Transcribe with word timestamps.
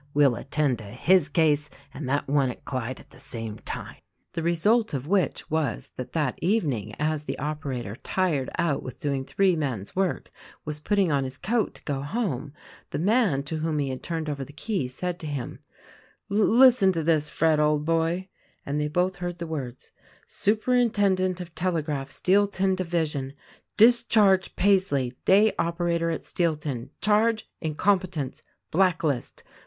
We'll 0.15 0.33
attend 0.35 0.79
to 0.79 0.85
his 0.85 1.29
case 1.29 1.69
and 1.93 2.09
that 2.09 2.27
one 2.27 2.49
at 2.49 2.65
Clyde 2.65 2.99
at 2.99 3.11
the 3.11 3.19
same 3.19 3.59
time." 3.59 3.97
The 4.33 4.41
result 4.41 4.95
of 4.95 5.05
which 5.07 5.47
was 5.51 5.91
that 5.95 6.13
that 6.13 6.39
evening, 6.41 6.93
as 6.97 7.25
the 7.25 7.35
oper 7.37 7.77
ator— 7.79 7.95
tired 8.11 8.49
out 8.57 8.81
with 8.81 8.99
doing 8.99 9.23
three 9.25 9.55
men's 9.55 9.95
work— 9.95 10.31
was 10.65 10.79
putting 10.79 11.11
on 11.11 11.23
his 11.23 11.37
coat 11.37 11.75
to 11.75 11.83
go 11.83 12.01
home, 12.01 12.51
the 12.89 12.97
man 12.97 13.43
to 13.43 13.57
whom 13.57 13.77
he 13.77 13.89
had 13.89 14.01
turned 14.01 14.27
over 14.27 14.43
the 14.43 14.53
key 14.53 14.87
said 14.87 15.19
to 15.19 15.27
him, 15.27 15.59
"Listen 16.29 16.91
to 16.93 17.03
this 17.03 17.29
Fred, 17.29 17.59
old 17.59 17.85
boy," 17.85 18.27
and 18.65 18.81
they 18.81 18.87
both 18.87 19.17
heard 19.17 19.37
the 19.37 19.45
words: 19.45 19.91
"Superintendent 20.25 21.39
of 21.39 21.53
Telegraph— 21.53 22.09
Steelton 22.09 22.75
Division: 22.75 23.33
Discharge 23.77 24.55
Paisley, 24.55 25.13
day 25.25 25.53
operator 25.59 26.09
at 26.09 26.23
Steelton. 26.23 26.89
Charge— 27.01 27.47
incompetence. 27.61 28.41
Blacklist. 28.71 29.43